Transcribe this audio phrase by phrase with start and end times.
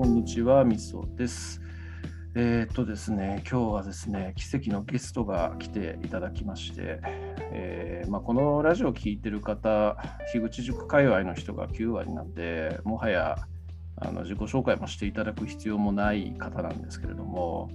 [0.00, 1.60] こんにちは、みそです。
[2.34, 7.00] えーっとですね、今日はですね、奇跡のゲストが来ていただきまして、
[7.52, 9.98] えーまあ、このラジオを聞いてる方、
[10.32, 13.36] 樋口塾界隈の人が9割なんで、もはや
[13.96, 17.68] あの自己紹介もしていただく必要もない方なんですけれども、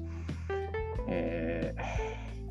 [1.07, 1.75] え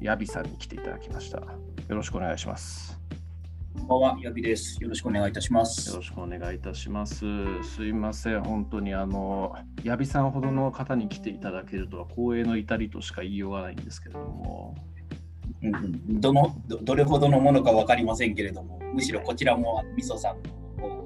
[0.00, 1.38] ー、ヤビさんに来ていただきました。
[1.38, 1.48] よ
[1.88, 2.96] ろしくお願いします。
[3.76, 4.82] こんばんは、ヤビです。
[4.82, 5.90] よろしくお願いいたします。
[5.90, 7.24] よろしくお願いいたします。
[7.62, 14.74] すいません、本当にあの、ヤビさんほどの方に来ていただけるとは光栄の至りとしか言いようがないんですけれども、
[15.62, 21.04] うんうんどのどどれほどのものか分かりませんけれども、むしろこちらもみそさんの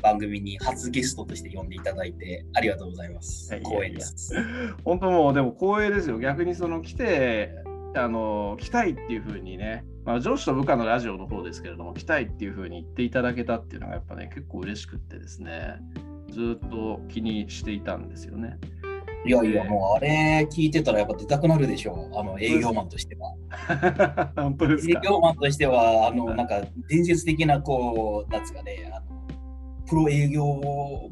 [0.00, 3.54] 番組に初ゲストとして呼んでいただいてありがとうございます。
[3.54, 4.34] いやいや光栄です。
[4.84, 6.18] 本当もうでも光栄ですよ。
[6.18, 7.61] 逆にその来て、
[7.94, 15.76] あの来たいっていうふうにね、まあ、上司と部下のラジオの方ですけれども、来たいっていうふうに言っていただけたっていうのがやっぱね、結構嬉しくってですね、
[16.30, 18.58] ずっと気にしていたんですよね。
[19.24, 22.18] いやいや、もうあれ聞いてたらやっぱ出たくなるでしょう。
[22.18, 23.36] あの営業マンとしては。
[24.40, 29.11] 営業マンとしては、あのなんか伝説的なこう、なんですかね、あの
[29.88, 30.44] プロ営業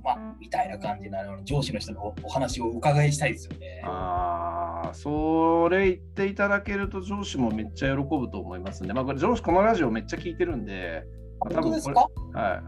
[0.03, 3.83] マンみたいな感じなの上司の人のお話をお伺いしたいですよね。
[3.85, 8.93] ああ、それ言っていただけると上司もめっちゃ喜ぶと思いますね。
[8.93, 11.05] まあ、これ上司このラジオめっちゃ聞いてるんで、
[11.41, 12.63] まあ本当ですこれかはい。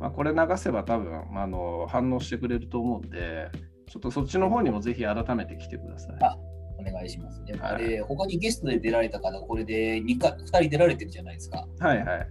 [0.00, 3.50] まあ、これ流せば多分あの反応してくれると思うんで、
[3.86, 6.16] ちょっとそっちの方にもぜひ改めて来てください。
[6.22, 6.36] あ
[6.78, 7.44] お願いします。
[7.44, 11.66] ではい、他にゲストで出られた方、これで 2, か2人出られてるじゃないですか。
[11.78, 12.28] はいはい。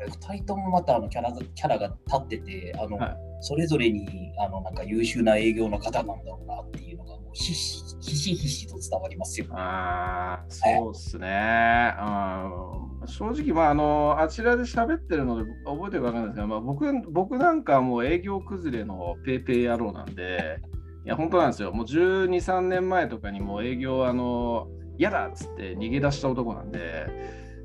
[0.00, 9.46] あれ、2人ともまたあのキャラキャラが立ってて、あのはいそれぞれにあのなんか優秀な営業の方なんだろうなっていうのが、もうひしひしひしと伝わりますよ。
[9.52, 11.94] ああ、そうっすね。
[11.98, 20.60] うん正直、まあ、あの、あちらで喋ってるので覚えてるかわかんないですけど、まあ、僕僕なんかはもう営業崩れのペイペイ野郎なんで、
[21.06, 21.72] いや、本当なんですよ。
[21.72, 24.68] もう12、3年前とかにもう営業、あの、
[24.98, 27.06] 嫌だっつって逃げ出した男なんで、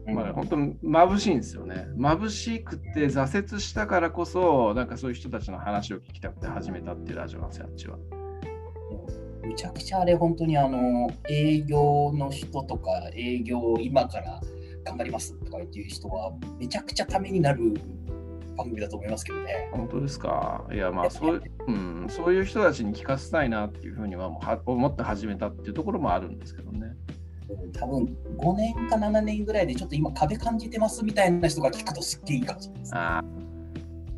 [0.08, 1.88] まあ、本当に眩しいんですよね。
[1.98, 7.98] 眩しくて挫折したからこそ、なんかそういう人たちの話を聞きたくて始めたっていうラジオなんですよ、あっちは。
[9.44, 14.42] むちゃくちゃあれ、本当にあの営業の人とか、営業今から
[14.84, 17.74] 頑張りますとか言っていう人は、めちゃくちゃためになる
[18.58, 19.70] 番組だと思いますけどね。
[19.72, 20.66] 本当ですか？
[20.72, 26.96] いやまあそう,、うん、そういう人たちに聞かせたいなっていうふうにはもうは思って始めたっていうところもあるんですけどね。
[27.74, 32.96] 多分5年か7年ぐらいでちょっと今壁感じてますみたいな人が聞くとすっげえいいかもしれないです。
[32.96, 33.22] ああ、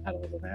[0.03, 0.51] なるほどね。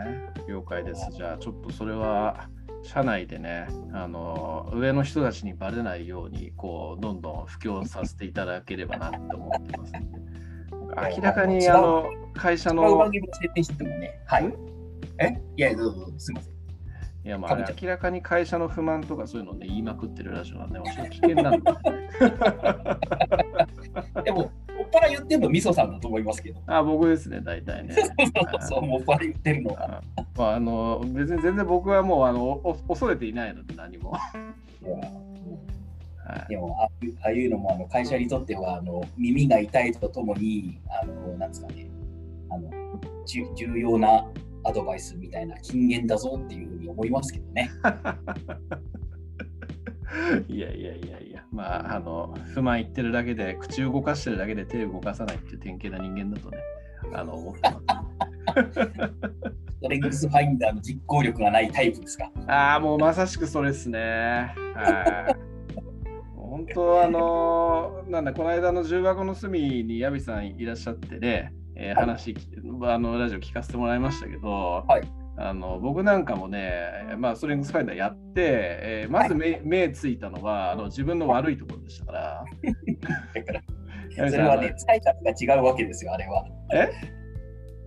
[0.48, 1.08] 了解です。
[1.12, 2.48] じゃあちょっとそれは
[2.82, 9.92] 社内でね、あの上の人たちにバレないようにこうどんどん布教させていただければなって思ってます。
[11.16, 14.20] 明らかにあの会社違うの番組の設定しててもね。
[14.26, 14.54] はいん？
[15.18, 15.40] え？
[15.56, 16.54] いや、どうぞ、すみません。
[17.24, 21.78] いやまあ明らかに会社の不満とかそういうのをね言いまくってるラジオなんで、もうちょっと危険なんで、ね。
[24.24, 24.50] でも、もっ
[24.92, 26.60] ぱら言ってるの、みそさんだと思いますけど。
[26.66, 27.94] あ僕ですね、大体ね。
[28.68, 30.02] そう、もっぱら言ってるのは。
[30.16, 34.12] あまあ、あの別に全然僕はもうあのお恐れていないので何も。
[34.12, 34.18] は
[36.46, 41.90] いでもああいうああいうのもあの会社にとってはあの耳が痛いとともにあのなんですかね
[42.48, 42.70] あの
[43.26, 44.24] 重要な
[44.64, 47.70] アドバイスみたいな金言だぞっていう思いますけどね。
[50.48, 56.58] いやいやいやいや、まあ、あの不満言ってるだけで、口動かしてるだけで手動かさないっていう典型な人間だとね、
[57.14, 57.80] あの思ってま
[58.72, 58.72] す。
[58.72, 62.30] ストレングスファインダーの実行力がないタイプですか？
[62.46, 64.54] ああ、もうまさしくそれですね。
[64.74, 65.36] はい。
[66.36, 72.34] 本当、あの、なんだ、この間の重箱の隅にヤビさんいらっしゃってね、えーはい話、
[72.82, 82.44] あのラジオ聞かせてもらいましたけど、はいあの僕なんかもね、まあ、ストレングスファインダーやって、えーまず目,、目ついたのはあの自分の悪いところでしたから。
[83.34, 83.52] だか
[84.22, 86.44] らそれはね、使い方が違うわけですよ、あれは。
[86.74, 86.90] え？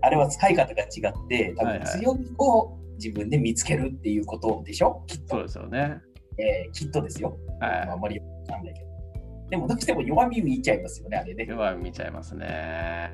[0.02, 5.36] あれは使い方が違って、多分強みを自分で見つけるっていうことでしょ、きっと。
[5.36, 5.98] そうですよね。
[6.40, 7.38] えーきっとですよ。
[7.60, 8.26] はいあんまりわ
[8.56, 8.88] かんないけど。
[9.52, 11.46] でも、どうしても弱み見ちゃいますよね、あれね。
[11.48, 13.12] 弱み見ちゃいますね。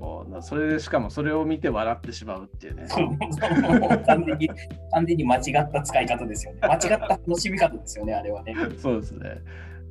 [0.00, 2.86] そうなそれでしかもそれを見て笑ってしまうっていうね。
[2.88, 4.50] 完全に、
[4.92, 6.60] 完全に間違った使い方ですよね。
[6.62, 8.54] 間違った楽しみ方ですよね、あれはね。
[8.78, 9.42] そうですね。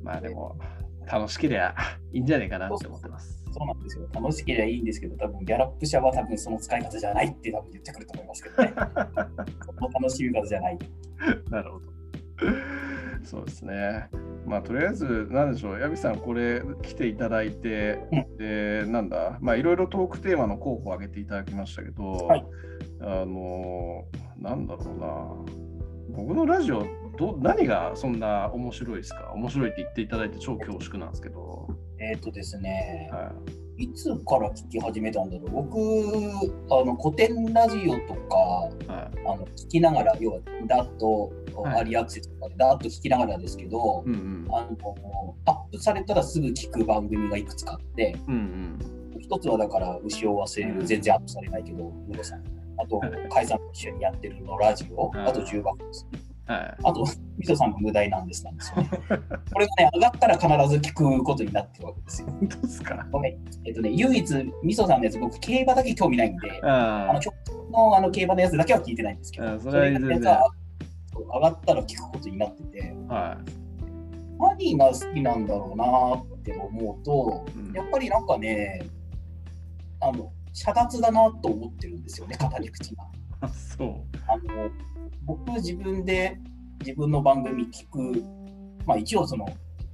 [0.02, 0.58] まあでも、
[1.06, 1.74] 楽しければ
[2.12, 3.44] いいんじゃないかなって思ってます。
[3.52, 4.08] そうなんですよ。
[4.12, 8.74] 楽しければいいんですけど、多分ギャラップ社は多分その使い方じゃないって多分言ってくると思いますけどね。
[9.64, 10.78] その楽しみ方じゃない。
[11.50, 11.86] なるほど。
[13.22, 14.08] そうですね。
[14.46, 17.98] まあとりあえず、なんでしょう、矢部さん、これ来ていただいて、
[18.38, 22.44] で、なんだ、まあいろいろトークテーマの候補を挙げていただきましたけど、はい。
[23.02, 24.04] あの、
[24.38, 26.16] なんだろうな。
[26.16, 26.84] 僕のラジオ
[27.16, 29.32] ど、何がそんな面白いですか？
[29.34, 31.68] 面白いって言っていただいて超恐縮なんですけど。
[32.00, 33.30] えっ、とですね、は
[33.78, 33.84] い。
[33.84, 35.50] いつから聞き始めたんだろう？
[35.50, 35.78] 僕、
[36.74, 38.36] あの古典ラジオとか、
[38.92, 39.18] はい。
[39.26, 48.78] あの聞きながら、要はダッと、はいアリアクセスとかでダッと聞きながらですけど、うんうんあのアップされたらすぐ聞く番組がいくつかあって、うん
[49.20, 52.42] 一つはだから、牛を忘れる、全然アップされないけど、ムロさん。
[52.78, 53.00] あと、
[53.30, 56.06] カイさんと一緒にやってるのラジオ、あと重箱です。
[56.12, 56.20] うん
[56.52, 57.06] はいあと、
[57.38, 58.90] みそさんの無題なんですなんですよね。
[59.52, 62.28] これがね、上がったら必ず聞くことになってるわけですよ。
[62.28, 63.06] 本当ですか？
[63.12, 63.38] ごめん。
[63.64, 70.50] えっとね、唯一、みそさんのやつ、僕、競馬だけ興味ないんで、ああの、直近のあの競馬のやつだけは聞いてないんですけど、あそれは
[71.20, 73.38] 以外のやつはそう上がったら聞くことになってて、あ、は
[74.38, 78.82] 何が好きなんだろうなって思うと、うんやっぱりなんかね、
[80.00, 83.04] あの、遮奪だなと思ってるんですよね、語り口が。
[83.04, 83.06] い。
[83.42, 83.88] あ、そう。
[84.26, 84.70] あの
[85.24, 86.38] 僕自分で
[86.80, 88.24] 自分の番組聞く、
[88.86, 89.46] まあ一応その、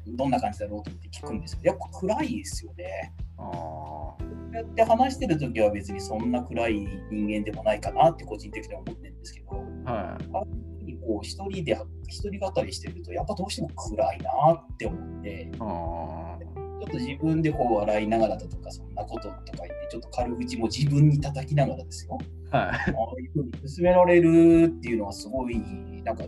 [0.07, 3.13] どんな感じだろうと思って聞くんですけど、やっぱ暗いですよね。
[3.39, 4.15] あ
[4.53, 10.66] やって話してる時は別にそんな暗い人間でもないかなって個人的には思ってるんですけど、あ、はい。
[11.07, 16.39] こう一人で一人語りしてるとやっぱどうしても暗いなって思って、ちょ
[16.87, 22.19] っと自分でこう笑いながらだとかそんなこととか言ってちょっと軽口も自分に叩きながらですよ。
[22.51, 22.63] はい。
[22.63, 25.59] ああいうふうに進められるっていうのはすごい
[26.05, 26.25] なんか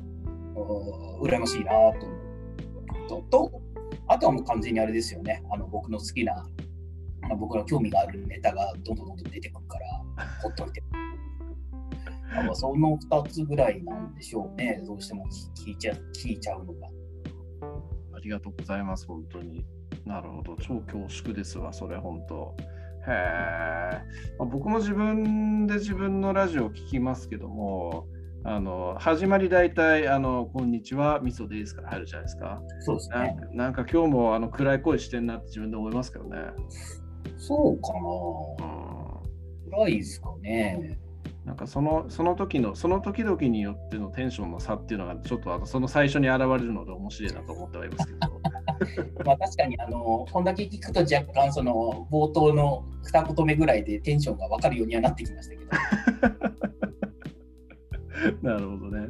[1.22, 2.16] 羨ましいなと思
[3.12, 3.62] うことと
[4.06, 6.46] あとはもう完全にあれですよねあの僕の好きな
[7.38, 9.86] 僕の興味があるネタがどんどんどんどん出てくるから
[10.42, 10.82] ほっといて。
[12.54, 15.24] その2つぐらいなんでしょうね、どうしても
[15.66, 16.88] 聞いちゃ聞いちゃうのが。
[18.14, 19.64] ありがとうございます、本当に。
[20.04, 22.54] なるほど、超恐縮ですわ、それ、本当。
[23.06, 24.02] へえ、
[24.38, 28.06] まあ僕も自分で自分のラジオを聞きますけども、
[28.44, 32.62] あの始まり大体あの、こんにちは、みそですから入るじゃないですか。
[32.80, 33.84] そうですねなんか。
[33.90, 36.36] 今日もあの暗い声してんなって自分で思いますけどね。
[37.36, 39.78] そうかうんな。
[39.78, 40.98] 暗いですかね。
[41.48, 48.18] なんかそのその時のその時々によってのテンションの差っていうのがちょっとあのその最初に現れるので面白いなと思ってはいますけど。
[49.24, 55.70] まあ確かにあのこんだけ聞くと若干その冒頭の二言目ぐらいでテンションが分かるようにはなってきましたけど。
[58.46, 59.08] なるほどね。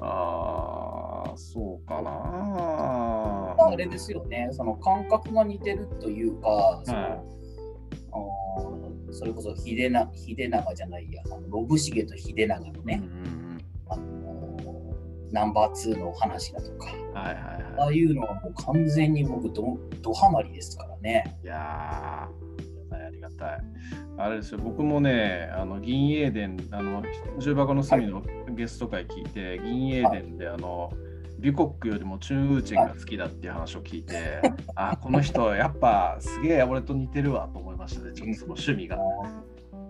[0.00, 3.56] ああ、そうかな。
[3.70, 7.37] あれですよね、その感覚が似てるというか、はい
[9.10, 11.66] それこそ秀な秀長じゃないや、信繁
[12.06, 13.58] と秀長のうんね、うん
[13.90, 14.38] あの
[15.30, 17.12] ナンバー2の話だとか、うん。
[17.12, 17.34] はいはい
[17.78, 21.38] あはあいうのはもう完全に僕ど、どハマりですからね。
[21.42, 21.46] い。
[21.46, 23.60] いやー、ありがたい、
[24.16, 27.02] あれですよ、僕もね、あの銀英伝、あの
[27.38, 28.22] 重箱の隅の
[28.54, 30.90] ゲスト会聞いて、銀英伝で、あの、
[31.38, 34.40] ビュコックよりもチュン・ウーチェンが好きだっていう話を聞いて、
[34.74, 38.98] あ、この人、やっぱすげえ俺と似てるわと思いましたね、ちょっとその趣味が。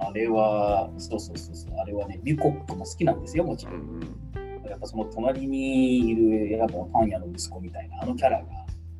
[0.00, 3.75] あれは、そうそうそうそう、あれはね、ビュコックも好きなんですよ、もちろん。
[3.75, 4.29] うんうん
[4.69, 8.45] やっぱその隣にいるやっぱパン屋の息子みたいなあのキャラが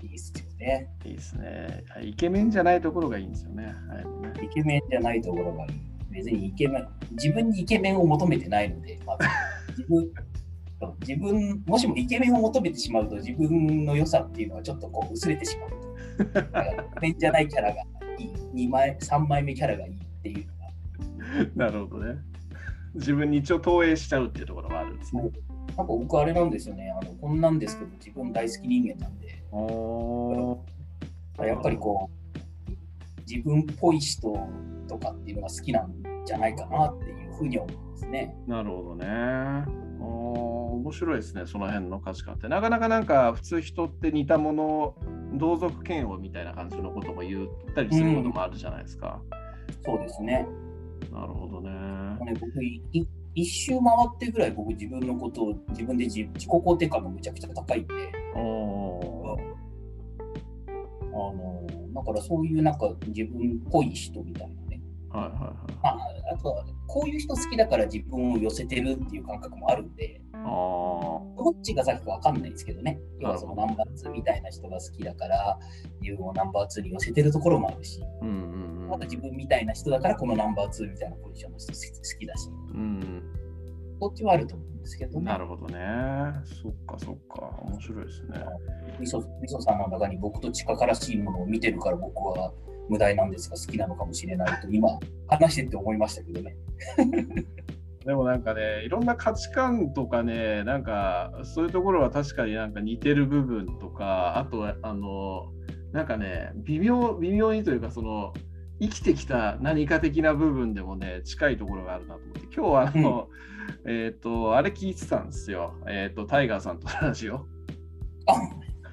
[0.03, 0.89] いいですよね。
[1.05, 1.85] いいですね。
[2.00, 3.65] イケメンじゃないところがいいんですよね。
[3.65, 5.71] はいねイケメンじゃないところがいい。
[6.11, 9.29] 別にイケメン、自分にイケメンを求めてないので、まず
[9.77, 10.11] 自分、
[11.06, 15.69] 自分、もしもイケメンを求めてしまうと自分の良さっていうのはちょっとこう薄れてしまう
[16.22, 17.82] イケメンじゃないキャラが
[18.25, 20.53] 2枚、3枚目キャラがいいっていうの
[21.56, 21.67] が。
[21.67, 22.17] なるほどね。
[22.94, 25.22] 自分に一応投影しちゃうっていうところがあるんですね。
[25.22, 29.44] なんか僕あれなんですよね、あのこんなんですけど自分大好き人間なんで、
[31.46, 32.10] やっぱりこう、
[33.31, 34.37] 自分っぽい人
[34.89, 35.94] とかっていうのが好きなん
[36.25, 38.34] じゃないかなっていうふうに思いますね。
[38.48, 39.06] なるほどね。
[40.79, 42.49] 面白いですね、その辺の価値観って。
[42.49, 44.94] なかなかなんか普通人って似たもの、
[45.35, 49.20] 同族嫌悪みたいな感じのことも言ったりすることもあるじゃないですか。
[49.85, 50.47] そうですね。
[51.13, 51.70] なるほどね。
[52.25, 52.51] ね僕
[53.35, 57.94] 一周回ってぐらい僕自分のことを自分で自自己肯定感がむちゃくちゃ高いんで、
[58.35, 59.58] おー
[61.13, 64.81] あのだからそういうなんか自分っぽい人みたいなね。
[65.11, 65.73] はいはいはい。
[65.82, 73.00] まあ、あとはこういう人好きだから自分を寄せてるっていう感覚もあるんで、どっちが先かわかんないですけどね。
[73.20, 75.58] 要はそのナンバー2みたいな人が好きだから、
[76.00, 83.22] 自分をナンバー2に寄せてるところもあるし、うんうんうんまた自分みたいな人だからこのナンバー2みたいなポジションの人好きだし、うん。
[84.00, 85.26] どっちもあると思うんですけどね。
[85.26, 85.78] なるほどね。
[86.62, 87.50] そっかそっか。
[87.64, 88.38] 面白いですね。
[88.98, 92.52] みそみそさんの中に僕と近からしいものを見てるから僕は
[92.88, 94.88] 無題なんですが好きなのかもしれないと今
[95.26, 96.56] 話してって思いましたけどね。
[98.08, 105.53] でもなんかね、いろんな価値観とかね、なんかそういうところは確かになんか似てる部分とか、あとはあの、
[105.93, 108.32] なんかね、微妙、微妙にというか、その、
[108.81, 113.29] 生きてきた何か的な部分でもね、近いところがあるなと思って、今日はあの、
[113.84, 115.74] うん、えっ、と、あれ聞いてたんですよ。
[115.86, 117.44] えっ、ー、と、タイガーさんとラジオ。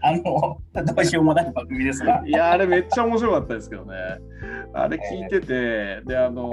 [0.05, 2.21] ああの、どうしようもない番組ですが。
[2.25, 3.95] いや、あれめっちゃ面白かったですけどね。
[4.73, 6.49] あれ聞いてて、で、あの、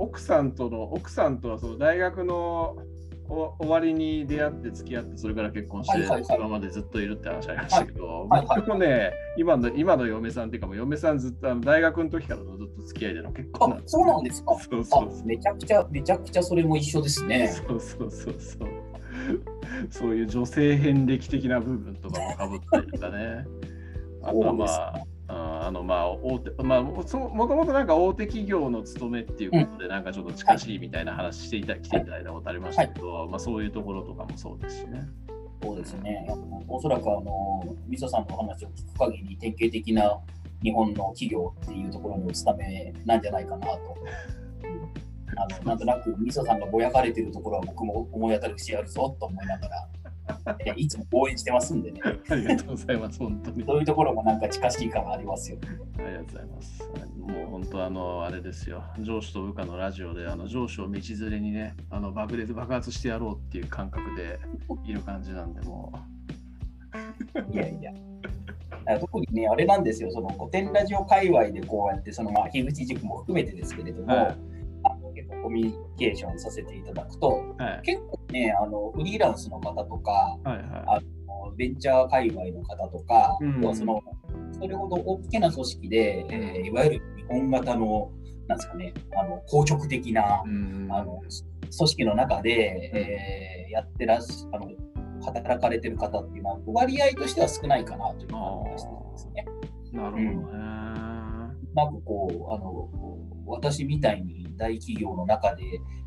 [0.00, 2.76] 奥さんとの、奥さんとはその大学の
[3.28, 14.58] 終わりに出会って付き合ってそれから結婚して、今までずっといるって話ありましたけど、僕もね今の今の嫁さんっていうかも嫁さんずっとあの大学の時からのずっと付き合いでの結婚そうなんですか。
[14.58, 17.48] そうそうめちゃくちゃめちゃくちゃそれも一緒ですね。
[17.48, 18.68] そうそうそうそう
[19.90, 23.44] そういう女性遍歴的な部分とかもかぶったりとかね
[24.22, 35.08] あとはまああのまあ大手まあ、もともとなんか大手企業の勤めっていうことで、なんかちょっと近しいみたいな話していた、来ていただいたことありましたけど、まあ、そういうところとかもそうですしね。
[35.62, 36.26] そうですね。
[36.68, 40.18] おそらくあの、みそさんの話を聞く限り、典型的な
[40.62, 43.96] 日本の企業っていうところにお勤めなんじゃないかなと。
[45.36, 49.88] あのなんとなくみそさんがぼやかれてるところは僕も思い当たる節あるぞと思いながら
[50.76, 52.00] いつも応援してますんでね。
[52.28, 53.64] ありがとうございます、本当に。
[53.64, 55.68] そういうところもなんか近しい感ありますよ、ね。
[55.98, 56.90] ありがとうございます。
[57.18, 64.38] もう本当、あの、あれですよ、上司と部下のラジオで、あの上司を道連れにね、あの爆裂爆発してやろうっていう感覚で
[64.84, 65.92] いる感じなんで、も
[67.50, 67.52] う。
[67.52, 67.92] いやいや。
[68.98, 74.51] 特にね、あれなんですよ、その古典ラジオ界隈でこうやって、そのまあ、樋口塾も含めてですけれども、はい
[75.42, 81.00] コミュニケーションさせていただくと、はい、結構ねあのフリーランスの方とか、はいはい、あ
[81.46, 84.02] のベンチャー界隈の方とか、うん、その
[84.52, 88.10] それほど大きな組織で、えー、いわゆる日本型の
[88.48, 91.22] なんですかねあの硬直的な、うん、あの
[91.76, 94.70] 組織の中で、えー、やってらっしあの
[95.24, 99.46] 働かれてる方っていうのは割合としては少ないかなという感じがしてますね。
[99.92, 100.91] なるほどね。
[101.72, 102.88] うん、なんかこうあの
[103.46, 105.64] 私みたいに大企業の中で、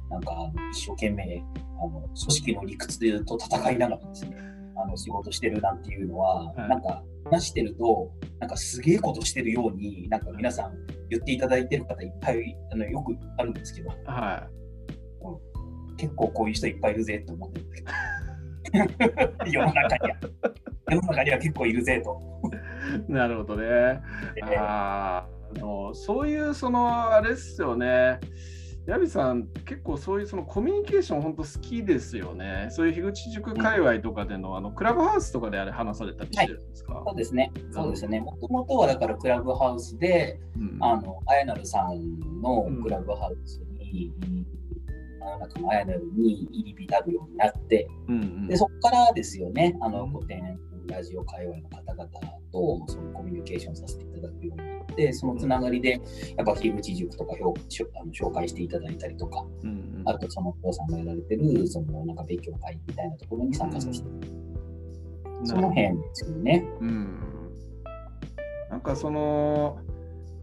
[0.10, 1.43] なんか一生懸命
[1.79, 4.38] あの組織の理屈と戦いながらですね、
[4.77, 10.74] あの仕事してるなんていうのは、はい、なんか話してると、なんかすげえことしてるように、なんか皆さん
[11.10, 14.50] 言っていただいてる方いっぱいあのよくあるんですけど、はい、
[15.89, 17.91] うん、結構こういう人いっぱいいるぜと思ってるんですけど。
[19.45, 20.17] 世の中には
[20.91, 22.19] 世の中には結構いるぜと。
[23.07, 24.01] なるほどね。
[24.57, 25.25] あ
[25.59, 28.19] のそういうそのあれっすよね。
[28.88, 32.67] ヤビさん、結構そういうそのコミュニケーション本当好きですよね。
[32.69, 37.51] そういう樋口塾界隈とかでの、うん、あのクラブハウスとかであれ話されたりしてるんですか、はい、そうですね。
[37.71, 38.19] そうですね。
[38.19, 44.45] もともとはだからクラブハウスで、うん、あの、あやなるさんのクラブハウスに、うん、
[45.19, 52.07] なんかのあやなるに入り浸るようになって、うんうん、でそこからですよね、あの古典ラジオ界隈の方々
[52.51, 56.01] とそのコミュニケーションさせていただくようになって、そのつながりで、
[56.37, 57.53] やっぱ樋口塾とかあの
[58.11, 66.65] 紹介していただいたりとか、うんうん、あとそのお父さんがやられてる、そのなんか勉強会みたいなところに参加させて、うん、その辺ですよね。
[66.79, 67.19] うん、
[68.69, 69.79] なんかその、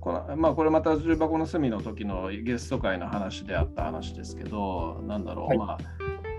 [0.01, 5.79] このまあ、これまた重箱の隅の時のゲスト会の話であった話ですけど、なんだろう、はい、まあ、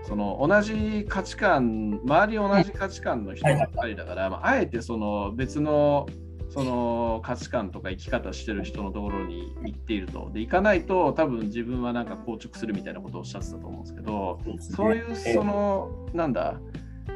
[0.06, 6.06] その同じ価値観、周り同じ価値観の人ばっかりだから、まあ、あえてその別の
[6.50, 10.30] その価値観とか生き方してる人のところに行っていると。
[10.32, 16.60] で、行かないと多分自分はなんか硬直するみたいなことをおっしゃってたと思うんですけど、そういうその、なんだ、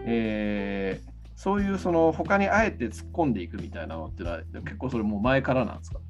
[0.07, 6.00] えー、そういうその他にあえて突っ込んでいくみたいなのってのは結構それもう前からなんですか？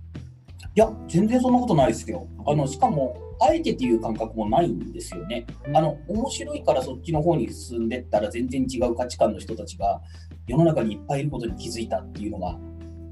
[0.75, 2.27] いや、全然そんなことないですよ。
[2.47, 5.47] あのしかも、あえてっていう感覚もないんですよね。
[5.73, 10.01] あの面白いからそっちの方に進んでったら全然違う価値観の人たちが
[10.47, 12.59] 世の中にいっぱいいることに気づいたっていうのが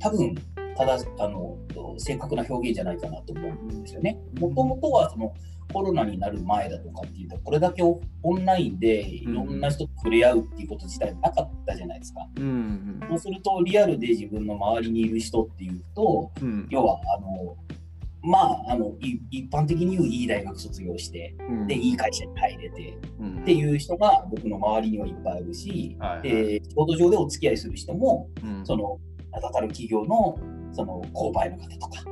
[0.01, 0.35] 多分
[0.77, 1.57] ただあの
[1.97, 4.19] 正確な表現じゃないかなと思うんですよね。
[4.39, 5.33] もともとはその
[5.73, 8.01] コロナになる前だとかっていうとこれだけオ
[8.35, 12.21] ンラインでいろんな人と触れ合うっていうこと自体なかったじゃないですか。
[13.09, 17.57] そうするとリアルで自分の周りにいる人っていうと、うん、要はあの
[18.23, 18.93] まあ、あの
[19.31, 28.99] 一般的に言ういい大学卒業して、うん、でいい会社に入れて、うん、っていう人が僕の周りにはいっぱいいるし、はいはい、え仕事上でお付き合いする人も、うん、その
[29.31, 30.37] 名だたる企業の
[30.73, 32.05] その購買の方とか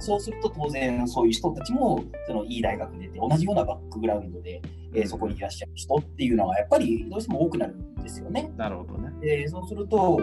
[0.00, 4.60] そうすると当然そういう人たちもそのいい大学出て同じようなバックグラウンドで、
[4.94, 8.50] えー、そこにいらっしゃる人っていうのはやっぱりどうしても多くなるんですよね。
[8.56, 9.10] なるほどね。
[9.20, 10.18] でそうすると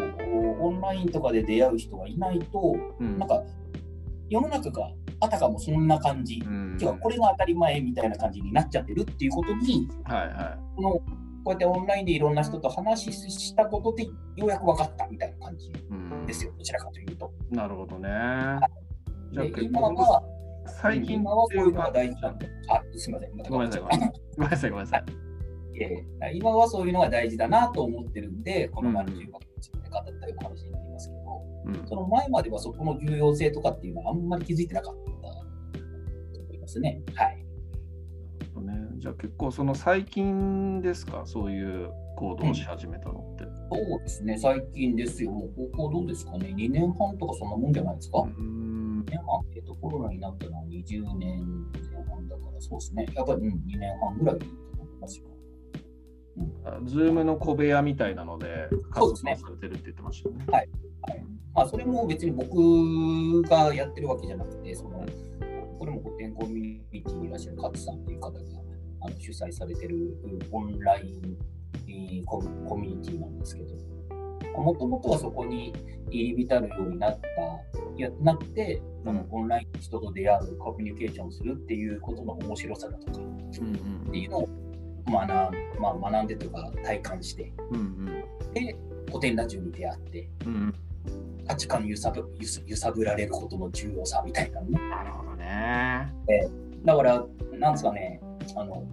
[0.60, 3.44] オンラインとかで出会う人がいないと、うん、なんか
[4.30, 11.04] 世の中があたかもそんな感じ、うん今日はこれが当たり前みたいな感じになっちゃってるっていうことに、はいはこのこ
[11.48, 14.12] うやってオンラインでいろんな人と話したことでよ
[14.46, 15.72] うやく分かったみたいな感じい。
[15.90, 17.32] うんですよ、どちらかというと。
[17.50, 18.10] なるほどね。
[19.32, 20.24] じゃ今構は、
[20.82, 22.48] 最近今はそういうのが、大事なんだ。
[22.70, 23.36] あ、すみません。
[23.38, 24.22] またごめんなさい、ごめんなさい。
[24.36, 25.04] ごめんなさい、ごめんなさい。
[25.80, 31.22] えー今はそういうのが大事だなと思ってるんで、このうんまんじゅうが自分で語ったような話になりますけど、
[31.66, 35.12] うんその前まではそこの重要性とかっていうのはあんまり気づいてなかったと
[36.42, 37.02] 思いますね。
[37.14, 37.38] はい。
[38.58, 43.44] ね、じゃあ結構その最近ですか、そういう行動をし始めたのって。
[43.72, 45.32] そうですね、最近ですよ。
[45.32, 48.22] もう高校どうですかね、2年半とかそんなもんじゃないですか？
[48.22, 48.77] うーん2
[49.08, 53.08] 年半、えっと、コロナになったのは20年前半だから、そうですね。
[53.14, 55.26] やっぱり、うん、2年半ぐらいだと思いますよ。
[56.86, 60.46] ズームの小部屋みたいなのでそうですね活動されてるって言ってましたよね。
[60.52, 60.70] はい
[61.56, 65.04] まあ、それも別に僕がやってるわけじゃなくて、その
[65.80, 68.40] これも古典コミュニティにいらっしゃる勝さんという方が
[69.02, 72.40] あの主催されてるうんオンラインコ
[72.78, 73.74] ミュニティなんですけど、
[74.62, 75.74] もともとはそこに
[76.10, 77.28] 入り浸るようになった、
[77.96, 84.50] いやなって、そのオンラインの人と出会う、コミュニケーションするっていうことの面白さだとかうんっていうのを
[85.08, 88.06] 学,、まあ、学んでとか体感して、うんうん
[88.54, 88.76] で、
[89.08, 90.74] 古典ラジオに出会って、うんうん
[91.48, 92.30] 価値観揺さぶ
[92.66, 94.90] 揺さぶられることの重要さみたいなのね。
[94.90, 96.14] なるほどね。
[96.84, 98.20] だから、なんですかね、
[98.56, 98.84] あの、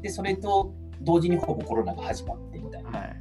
[0.00, 2.90] で、それと同時にほぼコロナが始まってみたいな。
[2.90, 3.16] はい。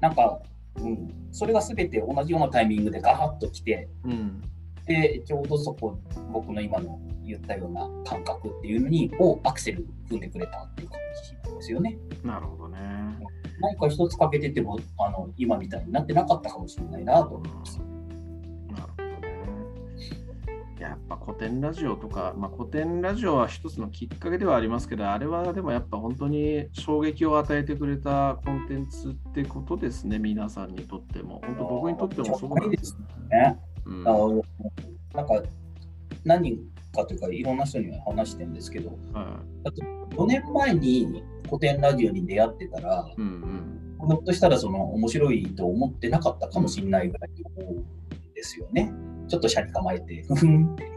[0.00, 0.40] なんか、
[0.84, 4.42] うん、それが全て同じようなタイミングでガーッと来て、うん
[4.86, 5.98] で、ちょうどそこ、
[6.32, 10.98] 僕の今の言ったような感覚っていうのに、をアクセル踏んでくれたっていう感
[11.42, 11.98] じなんですよね。
[12.22, 12.78] なるほどね。
[13.60, 17.78] 何か一つ欠けてても、あの、今みたいになってなかったかもしれないなと思います。
[17.78, 17.93] なる
[21.08, 31.42] やっぱ古典ラジオとか、まあ、古典ラジオは一つのきっかけではありますけど、あれはでもやっぱ本当に衝撃を与えてくれたコンテンツってことですね、皆さんにとっても。
[31.44, 32.96] 本当僕にとってもそうなんです
[33.30, 33.58] ね。
[33.84, 34.42] うんあの
[35.14, 35.42] なんか、
[36.24, 36.58] 何人
[36.94, 39.42] かというか、いろんな人には話してるんですけど、は
[40.16, 47.84] 4年前に古典ラジオに出会ってたら、いうんひょっとしたらその面白いと思ってなかったかもしれないぐらい思うん
[48.34, 48.92] ですよね。
[49.28, 50.93] ちょっと車に構えて、ふふんって。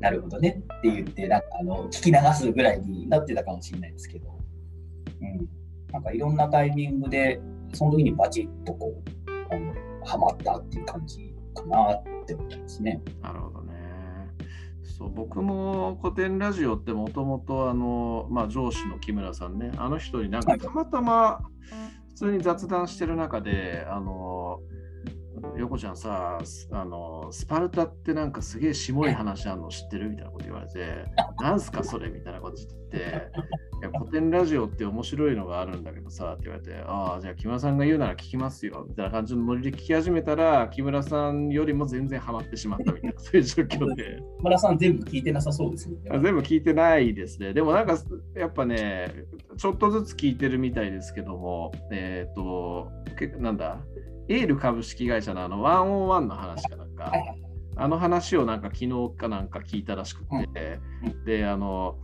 [0.00, 0.62] なるほどね。
[0.78, 4.38] って言って、なんかあの聞き流すぐらいになってたかもしれないですけど、
[5.20, 5.48] うん、
[5.92, 7.40] なんかいろんなタイミングで、
[7.72, 13.02] その時にバチッとこう、あのハマったっていう感じかなって思いますね。
[13.22, 13.74] なるほどね。
[14.82, 21.40] そう僕も古典ラジオってもともとあの、まあ、上司の木村さんね、あの人になんかたまたま
[22.08, 24.60] 普通に雑談してる中で、あの
[25.56, 26.38] 横ちゃんさ
[26.70, 31.04] あの、スパルタってなんかすげえ下い話あんの知ってるみたいなこと言われて、
[31.40, 32.96] なんすかそれみたいなこと言って、
[33.80, 44.22] いや古典ラジオって面白いのがあるんだけどさって言われて、ああ、じゃあ木村さんが言うなら聞きますよみたいな感じのノリで聞き始めたら、木村さんよりも全然ハマってしまったみたいな、 そういう状況で。
[44.42, 45.96] 村さん全部聞いてなさそうですね。
[46.10, 47.52] あ全部聞いてないですね。
[47.52, 47.98] でもなんか
[48.34, 53.80] やっぱね、ちょっとずつ聞いてるみたいですけども、えっ、と、けなんだ、
[54.28, 57.12] エール株式会社のあのワンオンワンの話かなんか
[57.76, 60.80] あの話をなんか昨日かなんか聞いたらしくて、
[61.26, 61.98] で、あの、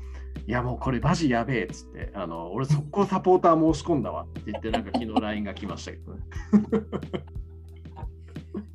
[0.47, 6.21] いやもうこれマジやべえっつって、あの俺速攻サポーター申し込んだわって言って、なんか昨日 LINE が来ましたけどね。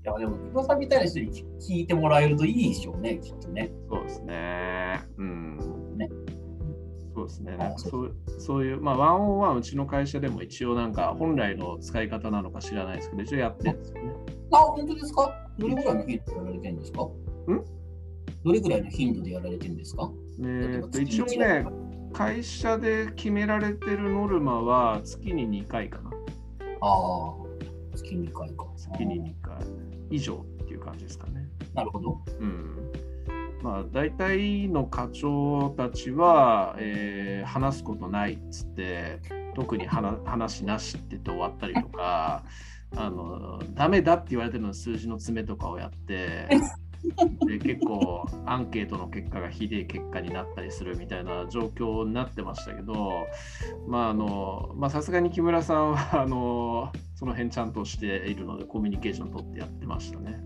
[0.06, 3.72] いやでも、木村さんみたいな人に聞いてもらえるといいでしょうね、きっとね。
[3.90, 5.02] そうですね。
[5.18, 5.77] うん。
[7.28, 7.58] ねそうですね。
[7.58, 14.12] なんかそうそういう、まあ、ワンオンワン、うちの会社でも一応なんか本来の使い方なのか知らないですけど、一応やってるんですよね。
[14.52, 15.48] あ、本当ですか？
[15.58, 17.04] どれぐらいの頻度でやられてるんですか？
[17.04, 17.66] ん？
[18.44, 20.12] どれぐらいの頻度でやられてるんですか？
[20.40, 21.66] えーと一応ね、
[22.14, 26.12] 会社で決められてるノルマは月に2回かな。
[26.82, 27.34] ああ、
[27.96, 28.66] 月2回か。
[28.78, 29.58] 月に2回
[30.12, 31.50] 以上っていう感じですかね。
[31.74, 32.20] なるほど。
[32.40, 32.92] うん。
[33.62, 39.20] まあ、大体の課長たちは、えー話すことないっつって、
[39.56, 42.44] 特に話話なしって言って終わったりとか、
[42.96, 46.48] あのダメだって言われてるの数字の詰めとかをやって、
[47.46, 53.28] で結構アンケートの結果がひでえ結果になったりするみたいな状況になってましたけど、
[53.88, 60.40] まああのまあさすがに木村さんはあのその辺ちゃんとしているのでコミュニケーション取ってやってましたね。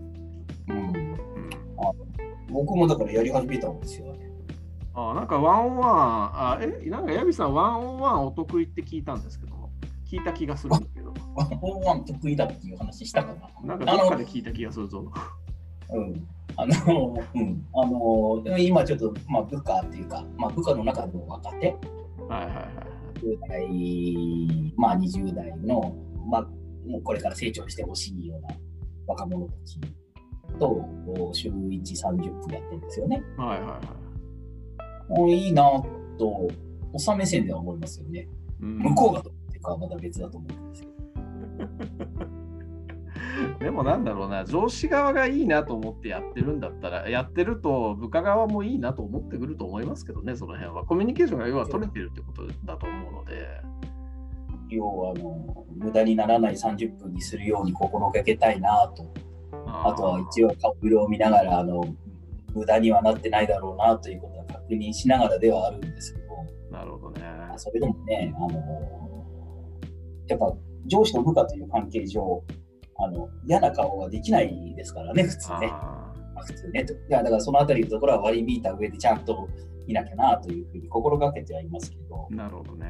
[0.68, 0.76] うん。
[0.76, 2.11] うん
[2.52, 4.30] 僕もだからやり始めたんですよね。
[4.94, 9.70] あなんかワンオンワン、あえ、なんかヤビさん、ワンオンワンお得意って聞いたんですけど、
[10.06, 13.34] 聞いた気がするんだけど、ワンワン得意だっていう話したか
[13.64, 13.76] な。
[13.76, 15.10] なんかどっかで聞いた気がするぞ。
[15.90, 16.28] うん。
[16.56, 21.74] あの、うん、あの、今ちょっと、まあ、部下っていうか、まあ、部下の中でも若手、
[22.28, 22.92] はいはいはい。
[23.22, 26.42] 10代、まあ、20代の、まあ、
[26.86, 28.48] もうこれから成長してほしいような
[29.06, 29.78] 若者たち
[30.62, 33.22] と、週1、30分やってるんですよね。
[33.36, 35.12] はいはいはい。
[35.18, 35.62] もういいな
[36.18, 36.48] と、
[36.92, 38.28] おさ目線では思いますよね。
[38.60, 40.92] うん向こうがどうっていうかはまた別だと思うんですけど。
[43.58, 50.84] でもなんだろうな、上司側がいいなと思ってやってるんだったら、やってると部下側もいいなと思ってくると思いますけどね、その辺は。
[50.84, 53.82] コミュニケーションが要は取れてるってことだと思うので。
[54.74, 59.12] 要はあの無駄にならない30分にするように心がけたいなと。
[59.66, 61.82] ああとは一応顔色を見ながらあの
[62.54, 66.26] 無駄にはなってないだろうなということは確認しながらではあるんですけど、
[66.70, 67.22] なるほどね。
[67.22, 69.22] まあそれでもね、あの
[70.28, 70.52] やっぱ
[70.86, 72.42] 上司と部下という関係上、
[72.98, 75.72] あの嫌な顔はできないですからね、普通ね。
[76.46, 76.92] 普通ねと。
[76.92, 79.48] いやだからそのあたりのところは割り引いた上でちゃんと
[79.86, 82.86] いなきゃなというふうに心がけてはいますけど、ーなるほどね。